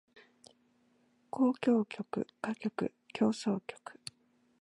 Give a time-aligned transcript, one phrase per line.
[1.31, 2.03] 交響曲
[2.41, 3.75] 歌曲協奏曲